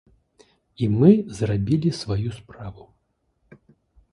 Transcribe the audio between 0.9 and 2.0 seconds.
мы зрабілі